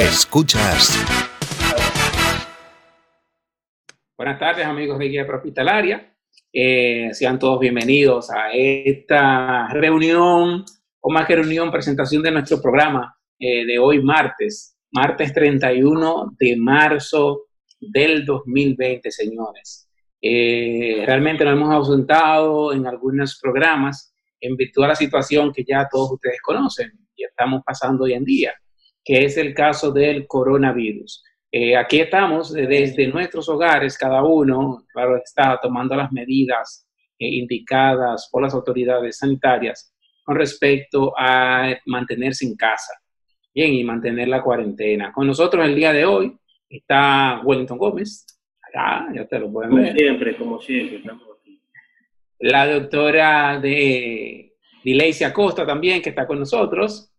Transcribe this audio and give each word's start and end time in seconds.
Escuchas. 0.00 0.98
Buenas 4.16 4.38
tardes, 4.40 4.66
amigos 4.66 4.98
de 4.98 5.08
Guía 5.08 5.24
Hospitalaria. 5.24 6.12
Eh, 6.52 7.10
sean 7.12 7.38
todos 7.38 7.60
bienvenidos 7.60 8.28
a 8.30 8.50
esta 8.52 9.68
reunión, 9.68 10.64
o 11.00 11.12
más 11.12 11.26
que 11.26 11.36
reunión, 11.36 11.70
presentación 11.70 12.22
de 12.24 12.32
nuestro 12.32 12.60
programa 12.60 13.16
eh, 13.38 13.64
de 13.64 13.78
hoy, 13.78 14.02
martes, 14.02 14.76
martes 14.90 15.32
31 15.32 16.34
de 16.40 16.56
marzo 16.56 17.42
del 17.78 18.24
2020, 18.24 19.10
señores. 19.12 19.88
Eh, 20.20 21.04
realmente 21.06 21.44
nos 21.44 21.54
hemos 21.54 21.72
ausentado 21.72 22.72
en 22.72 22.86
algunos 22.86 23.38
programas 23.40 24.12
en 24.40 24.56
virtud 24.56 24.82
de 24.82 24.88
la 24.88 24.96
situación 24.96 25.52
que 25.52 25.64
ya 25.64 25.86
todos 25.88 26.12
ustedes 26.12 26.40
conocen 26.42 26.90
y 27.14 27.24
estamos 27.24 27.62
pasando 27.64 28.04
hoy 28.04 28.14
en 28.14 28.24
día 28.24 28.54
que 29.04 29.24
es 29.24 29.36
el 29.36 29.54
caso 29.54 29.92
del 29.92 30.26
coronavirus. 30.26 31.22
Eh, 31.52 31.76
aquí 31.76 32.00
estamos 32.00 32.52
desde 32.52 33.06
nuestros 33.08 33.48
hogares, 33.48 33.96
cada 33.96 34.24
uno, 34.24 34.84
claro, 34.92 35.16
está 35.16 35.60
tomando 35.62 35.94
las 35.94 36.10
medidas 36.10 36.88
eh, 37.16 37.28
indicadas 37.28 38.28
por 38.32 38.42
las 38.42 38.54
autoridades 38.54 39.18
sanitarias 39.18 39.94
con 40.24 40.34
respecto 40.36 41.12
a 41.16 41.72
mantenerse 41.86 42.44
en 42.46 42.56
casa. 42.56 42.92
Bien, 43.54 43.72
y 43.72 43.84
mantener 43.84 44.26
la 44.26 44.42
cuarentena. 44.42 45.12
Con 45.12 45.28
nosotros 45.28 45.64
el 45.64 45.76
día 45.76 45.92
de 45.92 46.04
hoy 46.04 46.36
está 46.68 47.40
Wellington 47.44 47.78
Gómez. 47.78 48.26
Acá, 48.60 49.06
ya 49.14 49.24
te 49.26 49.38
lo 49.38 49.52
pueden 49.52 49.70
como 49.70 49.82
ver. 49.82 49.96
siempre, 49.96 50.36
como 50.36 50.60
siempre, 50.60 50.96
estamos 50.96 51.22
aquí. 51.40 51.60
La 52.40 52.66
doctora 52.66 53.60
de 53.60 54.56
Dileisia 54.82 55.32
Costa 55.32 55.64
también, 55.64 56.02
que 56.02 56.08
está 56.08 56.26
con 56.26 56.40
nosotros. 56.40 57.13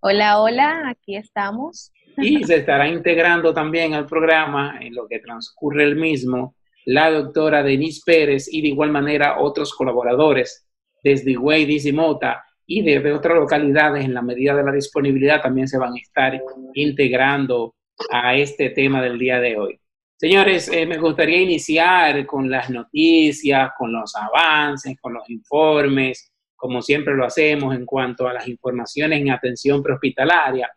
Hola, 0.00 0.40
hola, 0.40 0.88
aquí 0.88 1.16
estamos. 1.16 1.92
Y 2.16 2.44
se 2.44 2.56
estará 2.56 2.88
integrando 2.88 3.54
también 3.54 3.94
al 3.94 4.06
programa 4.06 4.78
en 4.80 4.94
lo 4.94 5.06
que 5.06 5.20
transcurre 5.20 5.84
el 5.84 5.96
mismo 5.96 6.54
la 6.84 7.10
doctora 7.10 7.62
Denise 7.62 8.00
Pérez 8.04 8.52
y 8.52 8.62
de 8.62 8.68
igual 8.68 8.90
manera 8.90 9.40
otros 9.40 9.74
colaboradores 9.74 10.66
desde 11.02 11.32
Higüey, 11.32 11.92
Mota 11.92 12.44
y 12.66 12.82
de 12.82 13.12
otras 13.12 13.36
localidades 13.36 14.04
en 14.04 14.14
la 14.14 14.22
medida 14.22 14.54
de 14.54 14.64
la 14.64 14.72
disponibilidad 14.72 15.42
también 15.42 15.68
se 15.68 15.78
van 15.78 15.92
a 15.92 16.00
estar 16.00 16.40
integrando 16.74 17.74
a 18.10 18.36
este 18.36 18.70
tema 18.70 19.02
del 19.02 19.18
día 19.18 19.40
de 19.40 19.56
hoy. 19.56 19.80
Señores, 20.16 20.68
eh, 20.68 20.86
me 20.86 20.98
gustaría 20.98 21.40
iniciar 21.40 22.26
con 22.26 22.50
las 22.50 22.70
noticias, 22.70 23.70
con 23.76 23.92
los 23.92 24.14
avances, 24.14 24.96
con 25.00 25.14
los 25.14 25.28
informes, 25.30 26.30
como 26.60 26.82
siempre 26.82 27.16
lo 27.16 27.24
hacemos 27.24 27.74
en 27.74 27.86
cuanto 27.86 28.28
a 28.28 28.34
las 28.34 28.46
informaciones 28.46 29.20
en 29.20 29.30
atención 29.30 29.82
prehospitalaria 29.82 30.70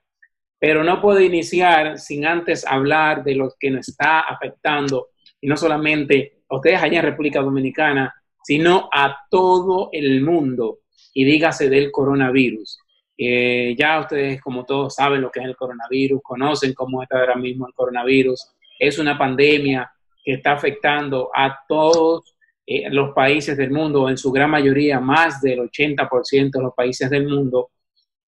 pero 0.64 0.82
no 0.82 1.02
puedo 1.02 1.20
iniciar 1.20 2.00
sin 2.00 2.26
antes 2.26 2.66
hablar 2.66 3.22
de 3.26 3.36
lo 3.36 3.54
que 3.60 3.70
nos 3.70 3.86
está 3.90 4.22
afectando, 4.22 5.10
y 5.42 5.48
no 5.48 5.58
solamente 5.58 6.44
a 6.48 6.56
ustedes 6.56 6.82
allá 6.82 7.00
en 7.00 7.06
República 7.06 7.42
Dominicana, 7.42 8.16
sino 8.42 8.88
a 8.94 9.14
todo 9.30 9.90
el 9.92 10.22
mundo, 10.22 10.80
y 11.14 11.26
dígase 11.26 11.68
del 11.68 11.92
coronavirus. 11.92 12.80
Eh, 13.18 13.76
ya 13.78 14.00
ustedes, 14.00 14.40
como 14.40 14.64
todos 14.64 14.96
saben 14.96 15.20
lo 15.20 15.30
que 15.32 15.42
es 15.42 15.48
el 15.48 15.58
coronavirus, 15.58 16.22
conocen 16.24 16.74
cómo 16.74 17.04
está 17.04 17.20
ahora 17.20 17.36
mismo 17.36 17.68
el 17.68 17.74
coronavirus. 17.74 18.54
Es 18.80 18.98
una 19.00 19.18
pandemia 19.18 19.92
que 20.24 20.36
está 20.36 20.54
afectando 20.54 21.30
a 21.36 21.60
todos 21.68 22.33
eh, 22.66 22.90
los 22.90 23.14
países 23.14 23.58
del 23.58 23.72
mundo, 23.72 24.10
en 24.10 24.18
su 24.18 24.32
gran 24.32 24.50
mayoría, 24.50 25.00
más 25.00 25.42
del 25.42 25.60
80% 25.60 26.52
de 26.52 26.62
los 26.62 26.74
países 26.74 27.10
del 27.10 27.28
mundo. 27.28 27.72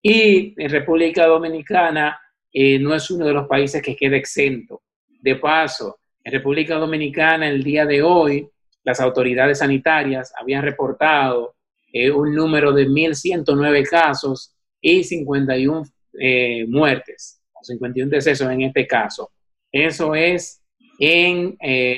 Y 0.03 0.55
en 0.61 0.71
República 0.71 1.27
Dominicana 1.27 2.19
eh, 2.53 2.79
no 2.79 2.95
es 2.95 3.11
uno 3.11 3.27
de 3.27 3.33
los 3.33 3.49
países 3.49 3.83
que 3.83 3.97
queda 3.97 4.17
exento. 4.17 4.83
De 5.21 5.37
paso, 5.37 5.99
en 6.23 6.33
República 6.33 6.77
Dominicana 6.77 7.49
el 7.49 7.63
día 7.63 7.87
de 7.87 8.03
hoy, 8.03 8.49
las 8.85 9.01
autoridades 9.01 9.59
sanitarias 9.59 10.33
habían 10.39 10.63
reportado 10.63 11.57
eh, 11.93 12.11
un 12.11 12.35
número 12.35 12.73
de 12.73 12.89
1.109 12.89 13.89
casos 13.89 14.55
y 14.81 15.05
51 15.05 15.83
eh, 16.21 16.67
muertes, 16.67 17.41
51 17.63 18.11
decesos 18.11 18.51
en 18.51 18.63
este 18.63 18.87
caso. 18.87 19.31
Eso 19.73 20.15
es 20.15 20.63
en 20.99 21.57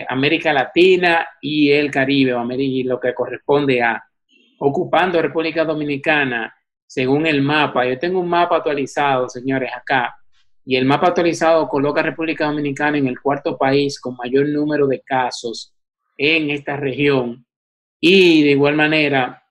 América 0.09 0.53
Latina 0.53 1.27
y 1.41 1.71
el 1.71 1.91
Caribe, 1.91 2.35
o 2.35 2.39
América, 2.39 2.89
lo 2.89 3.01
que 3.01 3.15
corresponde 3.15 3.83
a 3.83 4.03
ocupando 4.59 5.21
República 5.21 5.65
Dominicana, 5.65 6.55
según 6.87 7.27
el 7.27 7.43
mapa. 7.43 7.87
Yo 7.87 7.99
tengo 7.99 8.21
un 8.21 8.29
mapa 8.29 8.57
actualizado, 8.57 9.29
señores, 9.29 9.71
acá, 9.75 10.17
y 10.65 10.77
el 10.77 10.85
mapa 10.85 11.09
actualizado 11.09 11.69
coloca 11.69 12.03
República 12.03 12.47
Dominicana 12.47 12.99
en 12.99 13.07
el 13.07 13.21
cuarto 13.21 13.57
país 13.57 14.01
con 14.01 14.17
mayor 14.17 14.49
número 14.49 14.87
de 14.87 15.01
casos 15.01 15.73
en 16.19 16.51
esta 16.51 16.77
región 16.77 17.47
y 18.01 18.43
de 18.43 18.51
igual 18.51 18.75
manera 18.75 19.43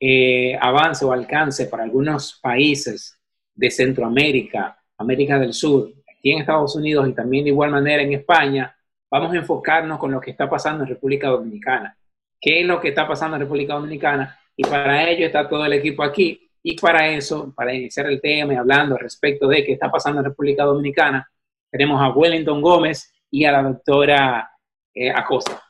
eh, 0.01 0.57
avance 0.61 1.05
o 1.05 1.13
alcance 1.13 1.67
para 1.67 1.83
algunos 1.85 2.39
países 2.41 3.19
de 3.55 3.71
Centroamérica, 3.71 4.79
América 4.99 5.39
del 5.39 5.53
Sur, 5.53 5.93
aquí 6.11 6.33
en 6.33 6.41
Estados 6.41 6.75
Unidos 6.77 7.09
y 7.09 7.13
también 7.13 7.45
de 7.45 7.51
igual 7.51 7.71
manera 7.71 8.03
en 8.03 8.13
España, 8.13 8.75
vamos 9.11 9.33
a 9.33 9.37
enfocarnos 9.37 9.99
con 9.99 10.11
lo 10.11 10.21
que 10.21 10.31
está 10.31 10.49
pasando 10.49 10.85
en 10.85 10.91
República 10.91 11.29
Dominicana. 11.29 11.97
¿Qué 12.45 12.61
es 12.61 12.67
lo 12.67 12.79
que 12.79 12.89
está 12.89 13.09
pasando 13.09 13.37
en 13.37 13.41
República 13.41 13.73
Dominicana? 13.73 14.39
Y 14.55 14.65
para 14.65 15.09
ello 15.09 15.25
está 15.25 15.49
todo 15.49 15.65
el 15.65 15.73
equipo 15.73 16.03
aquí. 16.03 16.47
Y 16.63 16.77
para 16.79 17.09
eso, 17.09 17.55
para 17.57 17.73
iniciar 17.73 18.05
el 18.07 18.21
tema 18.21 18.53
y 18.53 18.57
hablando 18.57 18.99
respecto 18.99 19.49
de 19.49 19.65
qué 19.65 19.73
está 19.73 19.91
pasando 19.91 20.21
en 20.21 20.27
República 20.27 20.63
Dominicana, 20.65 21.27
tenemos 21.71 22.03
a 22.03 22.11
Wellington 22.11 22.61
Gómez 22.61 23.15
y 23.31 23.47
a 23.47 23.53
la 23.53 23.63
doctora 23.63 24.51
eh, 24.93 25.11
Acosta. 25.11 25.63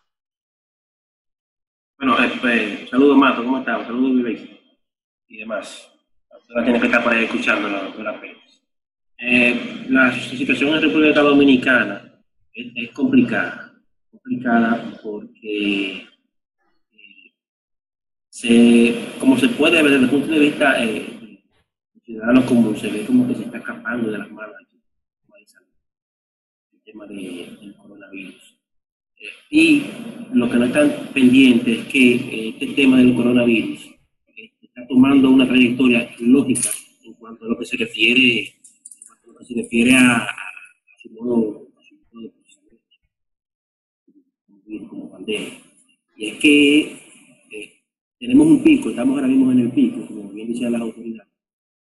Bueno, 1.97 2.21
eh, 2.25 2.33
pues, 2.41 2.91
saludos 2.91 3.19
Mato, 3.19 3.45
¿cómo 3.45 3.59
estás? 3.59 3.87
Saludos 3.87 4.17
Viveis 4.17 4.51
y 5.29 5.39
demás. 5.39 5.93
La 6.29 6.39
doctora 6.39 6.65
tiene 6.65 6.81
que 6.81 6.87
estar 6.87 7.05
por 7.05 7.13
ahí 7.13 7.25
escuchando 7.25 7.69
la 7.69 7.83
doctora 7.85 8.21
Pérez. 8.21 8.63
Eh, 9.19 9.87
la 9.91 10.13
situación 10.13 10.75
en 10.75 10.83
República 10.83 11.21
Dominicana 11.21 12.21
es, 12.53 12.91
complicada, 12.91 13.73
complicada 14.11 14.99
porque 15.01 16.09
como 19.19 19.39
se 19.39 19.49
puede 19.49 19.83
ver 19.83 19.93
desde 19.93 20.05
el 20.05 20.11
punto 20.11 20.29
de 20.29 20.39
vista 20.39 20.85
eh, 20.85 21.15
ciudadano 22.05 22.45
común, 22.45 22.77
se 22.77 22.89
ve 22.89 23.05
como 23.07 23.27
que 23.27 23.35
se 23.35 23.45
está 23.45 23.59
escapando 23.59 24.11
de 24.11 24.19
las 24.19 24.31
manos 24.31 24.57
el 26.73 26.81
tema 26.85 27.07
del 27.07 27.75
coronavirus. 27.77 28.57
Eh, 29.17 29.29
y 29.51 29.83
lo 30.33 30.51
que 30.51 30.57
no 30.57 30.65
están 30.67 31.09
pendientes 31.15 31.79
es 31.79 31.87
que 31.87 32.15
eh, 32.15 32.49
este 32.51 32.67
tema 32.75 32.99
del 32.99 33.15
coronavirus 33.15 33.87
eh, 34.37 34.53
está 34.61 34.87
tomando 34.87 35.31
una 35.31 35.47
trayectoria 35.47 36.11
lógica 36.19 36.71
en 37.05 37.15
cuanto 37.15 37.47
a 37.47 37.49
lo 37.49 37.59
que 37.59 37.65
se 37.65 37.77
refiere, 37.77 38.55
a, 39.09 39.27
lo 39.27 39.35
que 39.39 39.45
se 39.45 39.55
refiere 39.55 39.95
a, 39.95 40.29
modo, 41.11 41.69
a 41.77 41.83
su 41.83 41.95
modo 42.13 42.33
de 44.67 44.87
como 44.89 45.11
pandemia. 45.11 45.55
Y 46.17 46.27
es 46.27 46.39
que 46.39 47.04
tenemos 48.25 48.47
un 48.47 48.63
pico, 48.63 48.89
estamos 48.89 49.17
ahora 49.17 49.29
mismo 49.29 49.53
en 49.53 49.59
el 49.59 49.71
pico, 49.71 50.07
como 50.07 50.31
bien 50.31 50.49
decían 50.49 50.73
las 50.73 50.81
autoridades. 50.81 51.31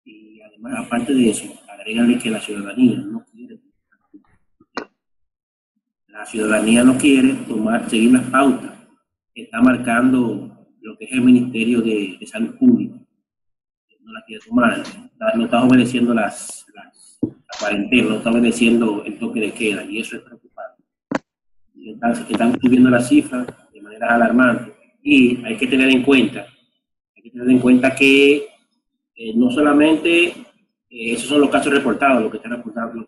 Y 0.04 0.40
además, 0.40 0.74
aparte 0.86 1.14
de 1.14 1.30
eso, 1.30 1.44
agregarle 1.68 2.18
que 2.18 2.30
la 2.30 2.40
ciudadanía 2.40 2.96
no 2.96 3.24
quiere. 3.26 3.60
La 6.08 6.26
ciudadanía 6.26 6.82
no 6.82 6.98
quiere 6.98 7.34
tomar, 7.46 7.88
seguir 7.88 8.10
las 8.10 8.24
pautas 8.24 8.72
que 9.32 9.42
está 9.42 9.60
marcando 9.60 10.66
lo 10.80 10.98
que 10.98 11.04
es 11.04 11.12
el 11.12 11.20
Ministerio 11.20 11.80
de, 11.80 12.18
Salud 12.26 12.56
Pública. 12.56 12.96
No 14.00 14.12
la 14.12 14.24
quiere 14.24 14.44
tomar, 14.44 14.82
no 15.36 15.44
está 15.44 15.62
obedeciendo 15.62 16.12
las, 16.12 16.66
las, 16.74 17.20
la 17.22 17.58
cuarentena, 17.60 18.08
no 18.08 18.16
está 18.16 18.30
obedeciendo 18.32 19.04
el 19.04 19.16
toque 19.16 19.40
de 19.40 19.52
queda, 19.52 19.84
y 19.84 20.00
eso 20.00 20.16
es 20.16 20.22
preocupante. 20.22 20.82
Entonces, 21.76 22.26
están 22.28 22.60
subiendo 22.60 22.90
las 22.90 23.08
cifras 23.08 23.46
de 23.72 23.80
manera 23.80 24.16
alarmante 24.16 24.81
y 25.02 25.44
hay 25.44 25.56
que 25.56 25.66
tener 25.66 25.90
en 25.90 26.02
cuenta, 26.02 26.46
hay 27.16 27.22
que 27.22 27.31
tener 27.31 27.50
en 27.50 27.58
cuenta 27.58 27.94
que 27.94 28.46
eh, 29.14 29.34
no 29.34 29.50
solamente 29.50 30.26
eh, 30.28 31.12
esos 31.12 31.28
son 31.28 31.40
los 31.40 31.50
casos 31.50 31.72
reportados, 31.72 32.22
los 32.22 32.31
que 32.31 32.37
están 32.37 32.52
reportados 32.52 33.06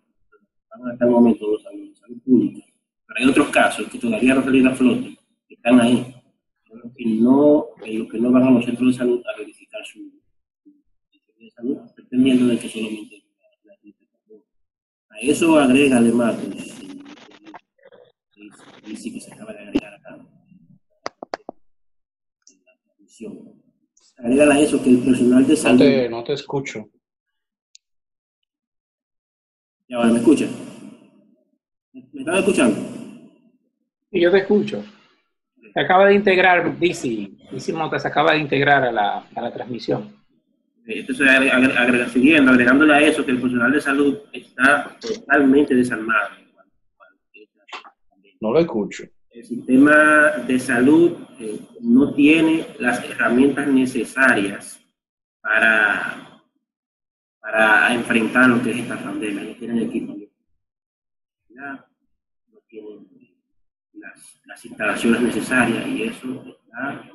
hasta 0.91 1.05
el 1.05 1.11
momento 1.11 1.52
de 1.52 1.62
salud, 1.62 1.94
salud 1.94 2.20
pública, 2.25 2.67
pero 3.06 3.20
hay 3.20 3.26
otros 3.31 3.49
casos 3.49 3.88
que 3.88 3.99
todavía 3.99 4.35
no 4.35 4.43
salido 4.43 4.70
a 4.70 4.75
flote, 4.75 5.17
que 5.49 5.55
están 5.55 5.81
ahí, 5.81 6.14
los 6.73 6.93
que 6.96 7.06
no, 7.06 7.67
los 7.87 8.08
que 8.08 8.19
no 8.19 8.32
van 8.32 8.43
a 8.43 8.50
los 8.50 8.64
centros 8.64 8.93
de 8.93 8.99
salud 8.99 9.23
a 9.25 9.38
verificar 9.38 9.81
su, 9.87 10.00
de 11.38 11.50
salud, 11.50 11.79
dependiendo 11.96 12.46
de 12.49 12.58
que 12.58 12.69
solamente 12.69 13.23
la, 13.64 13.75
la 13.75 14.37
A 15.11 15.20
eso 15.20 15.56
agrega 15.58 15.99
además, 15.99 16.35
pues, 16.44 16.75
y 18.87 18.96
sí 18.96 19.12
que 19.12 19.20
se 19.20 19.32
acaba 19.32 19.52
de 19.52 19.61
agregar 19.61 19.94
acá, 19.94 20.19
A 24.50 24.61
eso 24.61 24.82
que 24.82 24.91
el 24.91 24.99
personal 24.99 25.46
de 25.46 25.56
salud. 25.56 25.79
No 25.79 25.85
te, 25.85 26.08
no 26.11 26.25
te 26.25 26.32
escucho. 26.35 26.91
Y 29.88 29.94
ahora 29.94 30.11
me 30.11 30.19
escuchan. 30.19 30.50
¿Me 31.93 32.20
están 32.20 32.37
escuchando? 32.37 32.76
Sí, 34.11 34.20
yo 34.20 34.31
te 34.31 34.38
escucho. 34.38 34.85
Se 35.73 35.81
acaba 35.81 36.06
de 36.06 36.14
integrar, 36.14 36.79
dice, 36.79 37.31
dice 37.50 37.73
Mota, 37.73 37.99
se 37.99 38.08
acaba 38.08 38.32
de 38.32 38.41
integrar 38.41 38.85
a 38.85 38.93
la, 38.93 39.26
a 39.35 39.41
la 39.41 39.52
transmisión. 39.52 40.14
Entonces, 40.87 41.26
agrega, 41.26 42.08
siguiendo, 42.11 42.50
agregándole 42.50 42.94
a 42.94 43.00
eso 43.00 43.25
que 43.25 43.31
el 43.31 43.41
personal 43.41 43.73
de 43.73 43.81
salud 43.81 44.19
está 44.32 44.96
totalmente 45.00 45.75
desarmado. 45.75 46.31
No 48.41 48.52
lo 48.52 48.61
escucho 48.61 49.05
el 49.34 49.44
sistema 49.44 50.31
de 50.46 50.60
salud 50.60 51.12
eh, 51.40 51.58
no 51.81 52.14
tiene 52.14 52.69
las 52.78 53.02
herramientas 53.04 53.66
necesarias 53.66 54.81
para, 55.40 56.40
para 57.40 57.92
enfrentar 57.92 58.48
lo 58.48 58.62
que 58.62 58.70
es 58.70 58.78
esta 58.78 58.96
pandemia. 58.96 59.42
No 59.42 59.54
tienen 59.56 59.78
equipo, 59.78 60.14
no 61.50 62.58
tienen 62.69 63.08
las, 63.94 64.64
instalaciones 64.64 65.20
necesarias 65.20 65.84
y 65.88 66.04
eso 66.04 66.44
está 66.46 67.10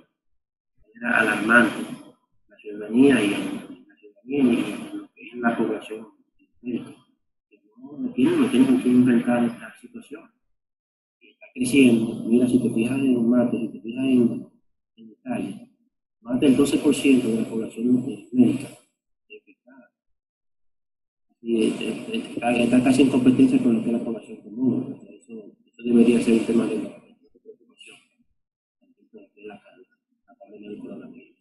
alarmante 1.02 1.86
la 2.50 2.58
ciudadanía 2.58 3.24
y 3.24 3.30
la 3.88 3.96
ciudadanía 3.96 4.44
y 4.44 4.98
lo 4.98 5.10
que 5.14 5.22
es 5.26 5.36
la 5.36 5.56
población. 5.56 6.10
No, 6.62 7.98
no 7.98 8.12
tienen, 8.12 8.42
no 8.42 8.52
tienen 8.52 8.84
que 8.84 8.90
enfrentar 8.90 9.46
esta 9.46 9.74
situación 9.80 10.30
creciendo. 11.54 12.24
Mira, 12.26 12.48
si 12.48 12.60
te 12.60 12.70
fijas 12.70 12.98
en 13.00 13.30
Marte, 13.30 13.60
si 13.60 13.68
te 13.68 13.82
fijas 13.82 14.06
en, 14.06 14.48
en 14.96 15.10
Italia, 15.10 15.70
más 16.22 16.40
del 16.40 16.58
12% 16.58 17.22
de 17.24 17.42
la 17.42 17.50
población 17.50 18.06
médica 18.32 18.68
es 19.30 19.42
afectada. 19.42 19.92
Y 21.42 21.68
está, 21.68 22.84
casi 22.84 23.04
en 23.04 23.10
competencia 23.10 23.62
con 23.62 23.76
lo 23.76 23.84
que 23.84 23.88
es 23.88 23.94
la 23.94 24.04
población 24.04 24.38
común. 24.42 25.00
Eso, 25.10 25.34
eso 25.66 25.84
debería 25.84 26.22
ser 26.22 26.40
un 26.40 26.46
tema 26.46 26.66
de, 26.66 26.78
preocupación. 27.42 27.98
La, 29.46 29.56
la 29.56 30.36
pandemia 30.38 30.70
del 30.70 30.80
coronavirus. 30.80 31.38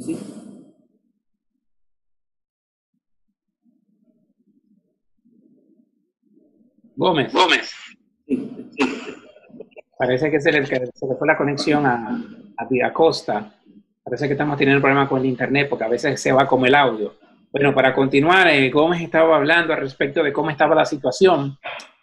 ¿Sí? 0.00 0.16
Gómez. 6.98 7.32
Gómez. 7.32 7.72
Parece 9.96 10.32
que 10.32 10.40
se 10.40 10.50
le, 10.50 10.66
se 10.66 10.80
le 10.80 11.14
fue 11.16 11.28
la 11.28 11.36
conexión 11.36 11.86
a, 11.86 12.20
a 12.56 12.92
Costa. 12.92 13.54
Parece 14.02 14.26
que 14.26 14.32
estamos 14.32 14.58
teniendo 14.58 14.82
problemas 14.82 15.08
con 15.08 15.20
el 15.20 15.26
internet 15.26 15.68
porque 15.70 15.84
a 15.84 15.88
veces 15.88 16.20
se 16.20 16.32
va 16.32 16.48
como 16.48 16.66
el 16.66 16.74
audio. 16.74 17.14
Bueno, 17.52 17.72
para 17.72 17.94
continuar, 17.94 18.48
eh, 18.48 18.68
Gómez 18.68 19.00
estaba 19.00 19.36
hablando 19.36 19.72
al 19.72 19.80
respecto 19.80 20.24
de 20.24 20.32
cómo 20.32 20.50
estaba 20.50 20.74
la 20.74 20.84
situación 20.84 21.56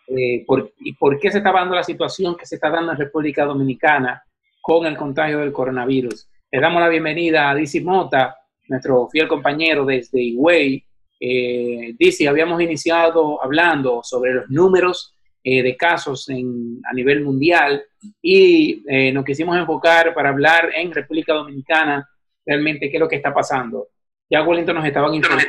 eh, 0.08 0.46
y 0.80 0.94
por 0.94 1.20
qué 1.20 1.30
se 1.30 1.40
estaba 1.40 1.60
dando 1.60 1.76
la 1.76 1.84
situación 1.84 2.38
que 2.38 2.46
se 2.46 2.56
está 2.56 2.70
dando 2.70 2.94
en 2.94 2.98
República 2.98 3.44
Dominicana 3.44 4.24
con 4.62 4.86
el 4.86 4.96
contagio 4.96 5.40
del 5.40 5.52
coronavirus. 5.52 6.30
Le 6.50 6.62
damos 6.62 6.82
la 6.82 6.88
bienvenida 6.88 7.50
a 7.50 7.56
Dizzy 7.56 7.82
Mota, 7.82 8.38
nuestro 8.70 9.10
fiel 9.10 9.28
compañero 9.28 9.84
desde 9.84 10.22
Higüey, 10.22 10.86
eh, 11.20 11.96
dice, 11.98 12.28
habíamos 12.28 12.62
iniciado 12.62 13.42
hablando 13.44 14.02
sobre 14.04 14.34
los 14.34 14.50
números 14.50 15.14
eh, 15.44 15.62
de 15.62 15.78
casos 15.78 16.28
a 16.30 16.94
nivel 16.94 17.24
mundial 17.24 17.84
y 18.22 18.84
eh, 18.88 19.12
nos 19.12 19.24
quisimos 19.24 19.58
enfocar 19.58 20.14
para 20.14 20.30
hablar 20.30 20.72
en 20.76 20.92
República 20.92 21.34
Dominicana 21.34 22.08
realmente 22.46 22.90
qué 22.90 22.98
es 22.98 23.00
lo 23.00 23.08
que 23.08 23.18
está 23.18 23.34
pasando. 23.34 23.88
Ya 24.30 24.44
Wellington 24.44 24.76
nos 24.76 24.86
estaban 24.86 25.14
informando, 25.14 25.46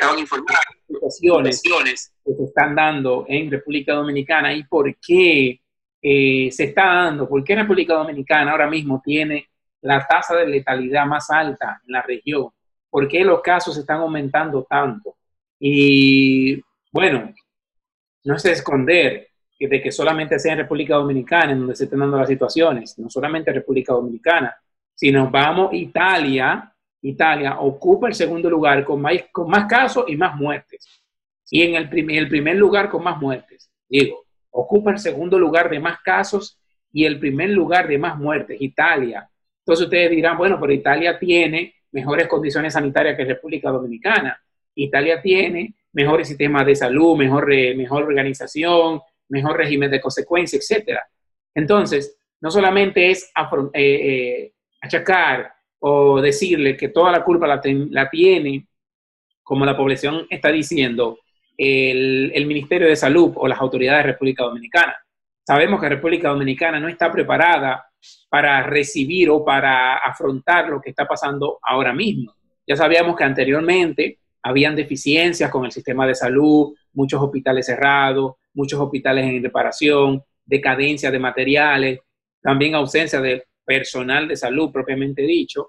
situaciones 0.86 1.62
que 2.24 2.34
se 2.34 2.44
están 2.44 2.74
dando 2.74 3.24
en 3.26 3.50
República 3.50 3.94
Dominicana 3.94 4.52
y 4.52 4.64
por 4.64 4.94
qué 4.98 5.60
eh, 6.02 6.48
se 6.50 6.64
está 6.64 6.84
dando, 6.84 7.28
por 7.28 7.42
qué 7.42 7.54
República 7.54 7.94
Dominicana 7.94 8.52
ahora 8.52 8.68
mismo 8.68 9.00
tiene 9.02 9.48
la 9.80 10.06
tasa 10.06 10.36
de 10.36 10.46
letalidad 10.46 11.06
más 11.06 11.30
alta 11.30 11.80
en 11.86 11.92
la 11.92 12.02
región 12.02 12.50
por 12.96 13.08
qué 13.08 13.22
los 13.24 13.42
casos 13.42 13.76
están 13.76 14.00
aumentando 14.00 14.64
tanto. 14.64 15.15
Y 15.58 16.60
bueno, 16.92 17.32
no 18.24 18.36
es 18.36 18.44
esconder 18.44 19.28
de 19.58 19.80
que 19.80 19.90
solamente 19.90 20.38
sea 20.38 20.52
en 20.52 20.58
República 20.58 20.96
Dominicana 20.96 21.52
en 21.52 21.60
donde 21.60 21.76
se 21.76 21.84
están 21.84 22.00
dando 22.00 22.18
las 22.18 22.28
situaciones, 22.28 22.98
no 22.98 23.08
solamente 23.08 23.50
en 23.50 23.56
República 23.56 23.94
Dominicana. 23.94 24.54
Si 24.94 25.10
nos 25.10 25.30
vamos, 25.30 25.72
Italia, 25.72 26.72
Italia 27.02 27.58
ocupa 27.60 28.08
el 28.08 28.14
segundo 28.14 28.50
lugar 28.50 28.84
con 28.84 29.00
más, 29.00 29.14
con 29.32 29.48
más 29.48 29.66
casos 29.66 30.04
y 30.08 30.16
más 30.16 30.36
muertes. 30.36 30.86
Y 31.50 31.62
en 31.62 31.74
el, 31.76 32.10
el 32.10 32.28
primer 32.28 32.56
lugar 32.56 32.90
con 32.90 33.02
más 33.02 33.18
muertes, 33.18 33.70
digo, 33.88 34.24
ocupa 34.50 34.90
el 34.90 34.98
segundo 34.98 35.38
lugar 35.38 35.70
de 35.70 35.78
más 35.78 36.00
casos 36.00 36.58
y 36.92 37.04
el 37.04 37.18
primer 37.18 37.50
lugar 37.50 37.86
de 37.88 37.98
más 37.98 38.18
muertes, 38.18 38.60
Italia. 38.60 39.28
Entonces 39.60 39.84
ustedes 39.84 40.10
dirán, 40.10 40.36
bueno, 40.36 40.58
pero 40.60 40.72
Italia 40.72 41.18
tiene 41.18 41.74
mejores 41.92 42.26
condiciones 42.26 42.72
sanitarias 42.72 43.16
que 43.16 43.24
República 43.24 43.70
Dominicana. 43.70 44.40
Italia 44.76 45.20
tiene 45.20 45.74
mejores 45.92 46.28
sistemas 46.28 46.66
de 46.66 46.76
salud, 46.76 47.16
mejor, 47.16 47.48
mejor 47.48 48.04
organización, 48.04 49.00
mejor 49.28 49.56
régimen 49.56 49.90
de 49.90 50.00
consecuencia, 50.00 50.58
etc. 50.58 51.00
Entonces, 51.54 52.18
no 52.40 52.50
solamente 52.50 53.10
es 53.10 53.32
eh, 53.72 53.72
eh, 53.72 54.52
achacar 54.80 55.52
o 55.80 56.20
decirle 56.20 56.76
que 56.76 56.88
toda 56.88 57.10
la 57.10 57.24
culpa 57.24 57.46
la, 57.46 58.10
tiene, 58.10 58.66
como 59.42 59.64
la 59.64 59.76
población 59.76 60.26
está 60.28 60.50
diciendo, 60.50 61.18
el, 61.56 62.30
el 62.34 62.46
Ministerio 62.46 62.86
de 62.86 62.96
Salud 62.96 63.32
o 63.36 63.48
las 63.48 63.58
autoridades 63.58 64.04
de 64.04 64.12
República 64.12 64.44
Dominicana. 64.44 64.94
Sabemos 65.46 65.80
que 65.80 65.88
República 65.88 66.28
Dominicana 66.28 66.78
no 66.78 66.88
está 66.88 67.10
preparada 67.10 67.86
para 68.28 68.62
recibir 68.62 69.30
o 69.30 69.44
para 69.44 69.96
afrontar 69.96 70.68
lo 70.68 70.80
que 70.80 70.90
está 70.90 71.06
pasando 71.06 71.58
ahora 71.62 71.94
mismo. 71.94 72.34
Ya 72.66 72.76
sabíamos 72.76 73.16
que 73.16 73.24
anteriormente 73.24 74.18
habían 74.46 74.76
deficiencias 74.76 75.50
con 75.50 75.64
el 75.64 75.72
sistema 75.72 76.06
de 76.06 76.14
salud, 76.14 76.72
muchos 76.92 77.20
hospitales 77.20 77.66
cerrados, 77.66 78.34
muchos 78.54 78.78
hospitales 78.78 79.24
en 79.24 79.42
reparación, 79.42 80.22
decadencia 80.44 81.10
de 81.10 81.18
materiales, 81.18 81.98
también 82.40 82.76
ausencia 82.76 83.20
de 83.20 83.44
personal 83.64 84.28
de 84.28 84.36
salud 84.36 84.70
propiamente 84.70 85.22
dicho. 85.22 85.66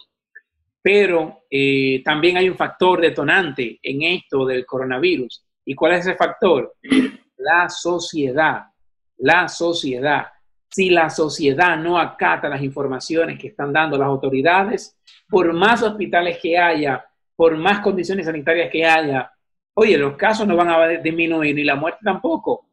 Pero 0.79 1.45
eh, 1.49 2.03
también 2.05 2.37
hay 2.37 2.49
un 2.49 2.55
factor 2.55 3.01
detonante 3.01 3.79
en 3.81 4.03
esto 4.03 4.45
del 4.45 4.63
coronavirus. 4.63 5.43
¿Y 5.65 5.73
cuál 5.73 5.93
es 5.93 6.01
ese 6.01 6.15
factor? 6.15 6.75
La 7.37 7.69
sociedad. 7.69 8.65
La 9.17 9.47
sociedad. 9.47 10.27
Si 10.69 10.91
la 10.91 11.09
sociedad 11.09 11.77
no 11.77 11.97
acata 11.97 12.47
las 12.47 12.61
informaciones 12.61 13.39
que 13.39 13.47
están 13.47 13.73
dando 13.73 13.97
las 13.97 14.07
autoridades, 14.07 14.95
por 15.27 15.51
más 15.51 15.81
hospitales 15.81 16.37
que 16.39 16.59
haya, 16.59 17.03
por 17.37 17.55
más 17.55 17.79
condiciones 17.79 18.25
sanitarias 18.25 18.69
que 18.71 18.83
haya, 18.83 19.31
oye, 19.75 19.95
los 19.97 20.17
casos 20.17 20.47
no 20.47 20.55
van 20.55 20.69
a 20.69 20.87
disminuir 20.87 21.55
ni 21.55 21.63
la 21.63 21.75
muerte 21.75 21.99
tampoco. 22.03 22.67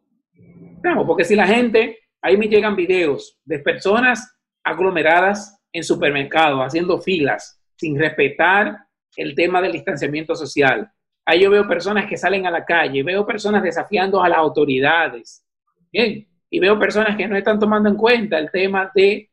No, 0.82 1.06
porque 1.06 1.24
si 1.24 1.36
la 1.36 1.46
gente, 1.46 1.98
ahí 2.22 2.36
me 2.38 2.48
llegan 2.48 2.74
videos 2.74 3.38
de 3.44 3.58
personas 3.58 4.36
aglomeradas 4.64 5.60
en 5.70 5.84
supermercados, 5.84 6.60
haciendo 6.60 6.98
filas, 6.98 7.60
sin 7.76 7.98
respetar 7.98 8.78
el 9.16 9.34
tema 9.34 9.60
del 9.60 9.72
distanciamiento 9.72 10.34
social. 10.34 10.90
Ahí 11.26 11.42
yo 11.42 11.50
veo 11.50 11.68
personas 11.68 12.06
que 12.06 12.16
salen 12.16 12.46
a 12.46 12.50
la 12.50 12.64
calle, 12.64 13.02
veo 13.02 13.26
personas 13.26 13.62
desafiando 13.62 14.22
a 14.22 14.28
las 14.30 14.38
autoridades. 14.38 15.44
Bien, 15.92 16.26
y 16.48 16.58
veo 16.58 16.78
personas 16.78 17.16
que 17.16 17.28
no 17.28 17.36
están 17.36 17.58
tomando 17.58 17.90
en 17.90 17.96
cuenta 17.96 18.38
el 18.38 18.50
tema 18.50 18.90
de, 18.94 19.30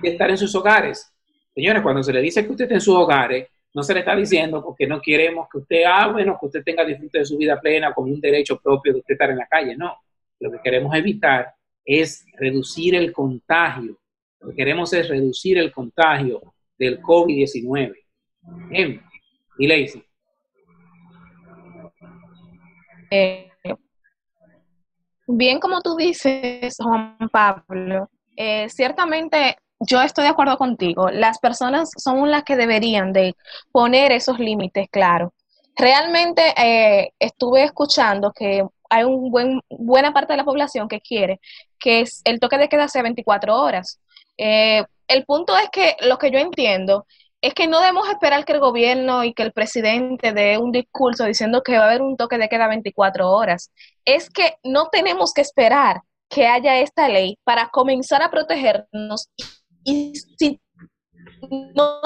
de 0.00 0.08
estar 0.08 0.30
en 0.30 0.38
sus 0.38 0.54
hogares. 0.54 1.12
Señores, 1.52 1.82
cuando 1.82 2.04
se 2.04 2.12
le 2.12 2.20
dice 2.20 2.44
que 2.44 2.50
usted 2.52 2.64
está 2.66 2.74
en 2.74 2.80
sus 2.80 2.94
hogares, 2.94 3.48
no 3.74 3.82
se 3.82 3.94
le 3.94 4.00
está 4.00 4.16
diciendo 4.16 4.62
porque 4.62 4.86
no 4.86 5.00
queremos 5.00 5.48
que 5.50 5.58
usted, 5.58 5.82
ah, 5.86 6.08
bueno, 6.08 6.36
que 6.40 6.46
usted 6.46 6.64
tenga 6.64 6.84
disfrute 6.84 7.18
de 7.18 7.24
su 7.24 7.36
vida 7.36 7.60
plena 7.60 7.92
con 7.92 8.10
un 8.10 8.20
derecho 8.20 8.58
propio 8.58 8.92
de 8.92 9.00
usted 9.00 9.14
estar 9.14 9.30
en 9.30 9.38
la 9.38 9.46
calle. 9.46 9.76
No, 9.76 9.96
lo 10.40 10.50
que 10.50 10.58
queremos 10.62 10.94
evitar 10.94 11.54
es 11.84 12.24
reducir 12.38 12.94
el 12.94 13.12
contagio. 13.12 13.98
Lo 14.40 14.50
que 14.50 14.56
queremos 14.56 14.92
es 14.92 15.08
reducir 15.08 15.58
el 15.58 15.72
contagio 15.72 16.54
del 16.78 17.00
COVID-19. 17.00 17.94
Bien, 18.70 19.02
y. 19.58 19.72
Eh, 23.10 23.50
bien, 25.26 25.58
como 25.58 25.80
tú 25.80 25.96
dices, 25.96 26.76
Juan 26.78 27.16
Pablo, 27.32 28.10
eh, 28.36 28.68
ciertamente 28.68 29.56
yo 29.80 30.00
estoy 30.02 30.24
de 30.24 30.30
acuerdo 30.30 30.56
contigo. 30.58 31.10
Las 31.10 31.38
personas 31.38 31.90
son 31.96 32.30
las 32.30 32.44
que 32.44 32.56
deberían 32.56 33.12
de 33.12 33.36
poner 33.72 34.12
esos 34.12 34.38
límites 34.38 34.88
claro. 34.90 35.32
Realmente 35.76 36.42
eh, 36.56 37.12
estuve 37.18 37.64
escuchando 37.64 38.32
que 38.32 38.64
hay 38.90 39.04
un 39.04 39.30
buen, 39.30 39.60
buena 39.70 40.12
parte 40.12 40.32
de 40.32 40.38
la 40.38 40.44
población 40.44 40.88
que 40.88 41.00
quiere 41.00 41.40
que 41.78 42.04
el 42.24 42.40
toque 42.40 42.58
de 42.58 42.68
queda 42.68 42.88
sea 42.88 43.02
24 43.02 43.54
horas. 43.56 44.00
Eh, 44.36 44.84
el 45.06 45.24
punto 45.24 45.56
es 45.56 45.70
que 45.70 45.96
lo 46.00 46.18
que 46.18 46.30
yo 46.30 46.38
entiendo 46.38 47.06
es 47.40 47.54
que 47.54 47.68
no 47.68 47.78
debemos 47.78 48.08
esperar 48.08 48.44
que 48.44 48.52
el 48.52 48.60
gobierno 48.60 49.22
y 49.22 49.32
que 49.32 49.44
el 49.44 49.52
presidente 49.52 50.32
dé 50.32 50.58
un 50.58 50.72
discurso 50.72 51.24
diciendo 51.24 51.62
que 51.62 51.78
va 51.78 51.84
a 51.84 51.86
haber 51.88 52.02
un 52.02 52.16
toque 52.16 52.36
de 52.36 52.48
queda 52.48 52.66
24 52.66 53.30
horas. 53.30 53.70
Es 54.04 54.28
que 54.28 54.56
no 54.64 54.88
tenemos 54.88 55.32
que 55.32 55.42
esperar 55.42 56.02
que 56.28 56.46
haya 56.46 56.80
esta 56.80 57.08
ley 57.08 57.38
para 57.44 57.68
comenzar 57.68 58.22
a 58.22 58.30
protegernos 58.30 59.28
y 59.88 60.12
si 60.38 60.60
no 61.74 62.00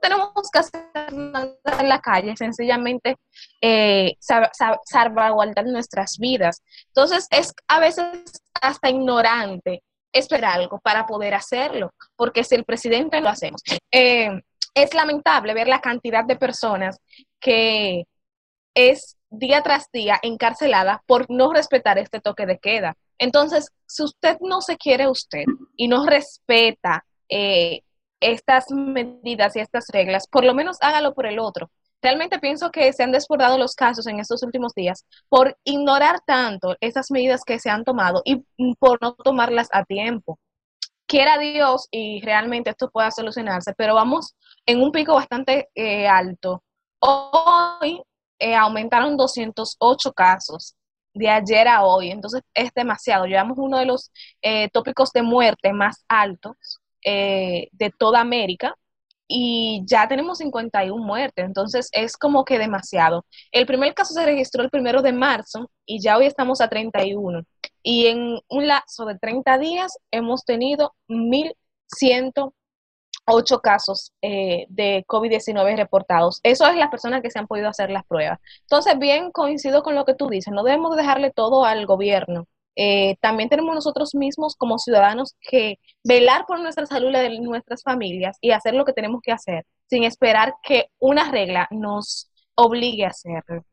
tenemos 0.00 0.50
que 0.50 0.58
hacer 0.58 1.12
nada 1.12 1.58
en 1.78 1.88
la 1.88 2.00
calle, 2.00 2.34
sencillamente 2.36 3.16
eh, 3.60 4.16
salvaguardar 4.84 5.66
nuestras 5.66 6.16
vidas. 6.18 6.62
Entonces 6.86 7.26
es 7.30 7.52
a 7.68 7.80
veces 7.80 8.06
hasta 8.60 8.88
ignorante 8.88 9.82
esperar 10.12 10.58
algo 10.58 10.80
para 10.80 11.06
poder 11.06 11.34
hacerlo, 11.34 11.92
porque 12.16 12.44
si 12.44 12.54
el 12.54 12.64
presidente 12.64 13.20
lo 13.20 13.28
hacemos. 13.28 13.62
Eh, 13.92 14.30
es 14.74 14.94
lamentable 14.94 15.52
ver 15.54 15.68
la 15.68 15.80
cantidad 15.80 16.24
de 16.24 16.36
personas 16.36 16.98
que 17.38 18.04
es 18.74 19.16
día 19.30 19.62
tras 19.62 19.90
día 19.92 20.18
encarcelada 20.22 21.02
por 21.06 21.26
no 21.28 21.52
respetar 21.52 21.98
este 21.98 22.20
toque 22.20 22.46
de 22.46 22.58
queda. 22.58 22.96
Entonces, 23.18 23.70
si 23.86 24.02
usted 24.02 24.38
no 24.40 24.60
se 24.60 24.76
quiere 24.76 25.08
usted 25.08 25.44
y 25.80 25.88
no 25.88 26.04
respeta 26.04 27.06
eh, 27.30 27.80
estas 28.20 28.70
medidas 28.70 29.56
y 29.56 29.60
estas 29.60 29.86
reglas, 29.90 30.26
por 30.30 30.44
lo 30.44 30.52
menos 30.52 30.76
hágalo 30.82 31.14
por 31.14 31.24
el 31.24 31.38
otro. 31.38 31.70
Realmente 32.02 32.38
pienso 32.38 32.70
que 32.70 32.92
se 32.92 33.02
han 33.02 33.12
desbordado 33.12 33.56
los 33.56 33.74
casos 33.74 34.06
en 34.06 34.20
estos 34.20 34.42
últimos 34.42 34.74
días 34.74 35.06
por 35.30 35.56
ignorar 35.64 36.20
tanto 36.26 36.76
esas 36.80 37.10
medidas 37.10 37.44
que 37.46 37.58
se 37.58 37.70
han 37.70 37.84
tomado 37.84 38.20
y 38.26 38.44
por 38.78 39.00
no 39.00 39.14
tomarlas 39.14 39.68
a 39.72 39.84
tiempo. 39.84 40.38
Quiera 41.06 41.38
Dios 41.38 41.88
y 41.90 42.20
realmente 42.20 42.68
esto 42.68 42.90
pueda 42.90 43.10
solucionarse, 43.10 43.72
pero 43.74 43.94
vamos 43.94 44.34
en 44.66 44.82
un 44.82 44.92
pico 44.92 45.14
bastante 45.14 45.70
eh, 45.74 46.06
alto. 46.06 46.62
Hoy 46.98 48.02
eh, 48.38 48.54
aumentaron 48.54 49.16
208 49.16 50.12
casos 50.12 50.76
de 51.14 51.28
ayer 51.28 51.68
a 51.68 51.84
hoy, 51.84 52.10
entonces 52.10 52.42
es 52.54 52.72
demasiado. 52.74 53.26
Llevamos 53.26 53.58
uno 53.58 53.78
de 53.78 53.86
los 53.86 54.12
eh, 54.42 54.68
tópicos 54.72 55.12
de 55.12 55.22
muerte 55.22 55.72
más 55.72 56.04
altos 56.08 56.80
eh, 57.04 57.68
de 57.72 57.90
toda 57.90 58.20
América 58.20 58.74
y 59.32 59.82
ya 59.86 60.08
tenemos 60.08 60.38
51 60.38 61.04
muertes, 61.04 61.44
entonces 61.44 61.88
es 61.92 62.16
como 62.16 62.44
que 62.44 62.58
demasiado. 62.58 63.24
El 63.52 63.64
primer 63.64 63.94
caso 63.94 64.12
se 64.12 64.26
registró 64.26 64.62
el 64.64 64.70
primero 64.70 65.02
de 65.02 65.12
marzo 65.12 65.70
y 65.86 66.00
ya 66.02 66.16
hoy 66.16 66.26
estamos 66.26 66.60
a 66.60 66.68
31. 66.68 67.44
Y 67.82 68.06
en 68.08 68.38
un 68.48 68.66
lapso 68.66 69.04
de 69.06 69.18
30 69.18 69.58
días 69.58 69.96
hemos 70.10 70.44
tenido 70.44 70.94
1.100 71.08 72.52
ocho 73.26 73.60
casos 73.60 74.12
eh, 74.22 74.66
de 74.68 75.04
COVID-19 75.06 75.76
reportados. 75.76 76.40
Eso 76.42 76.66
es 76.66 76.76
las 76.76 76.90
personas 76.90 77.22
que 77.22 77.30
se 77.30 77.38
han 77.38 77.46
podido 77.46 77.68
hacer 77.68 77.90
las 77.90 78.04
pruebas. 78.04 78.40
Entonces, 78.62 78.98
bien 78.98 79.30
coincido 79.30 79.82
con 79.82 79.94
lo 79.94 80.04
que 80.04 80.14
tú 80.14 80.28
dices, 80.28 80.52
no 80.52 80.62
debemos 80.62 80.96
dejarle 80.96 81.30
todo 81.30 81.64
al 81.64 81.86
gobierno. 81.86 82.46
Eh, 82.76 83.16
también 83.20 83.48
tenemos 83.48 83.74
nosotros 83.74 84.14
mismos 84.14 84.56
como 84.56 84.78
ciudadanos 84.78 85.34
que 85.40 85.78
velar 86.04 86.46
por 86.46 86.60
nuestra 86.60 86.86
salud 86.86 87.12
de 87.12 87.40
nuestras 87.40 87.82
familias 87.82 88.38
y 88.40 88.52
hacer 88.52 88.74
lo 88.74 88.84
que 88.84 88.92
tenemos 88.92 89.20
que 89.22 89.32
hacer 89.32 89.66
sin 89.90 90.04
esperar 90.04 90.54
que 90.62 90.86
una 91.00 91.30
regla 91.30 91.66
nos 91.70 92.30
obligue 92.54 93.04
a 93.04 93.08
hacerlo. 93.08 93.64